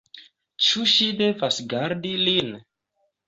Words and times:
Ĉu 0.67 0.85
ŝi 0.93 1.09
devas 1.19 1.59
gardi 1.73 2.15
lin? 2.25 2.49